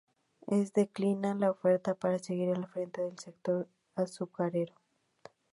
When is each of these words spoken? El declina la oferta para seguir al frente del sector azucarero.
El 0.47 0.67
declina 0.69 1.35
la 1.35 1.51
oferta 1.51 1.93
para 1.93 2.17
seguir 2.17 2.49
al 2.49 2.65
frente 2.65 3.01
del 3.03 3.19
sector 3.19 3.67
azucarero. 3.93 4.73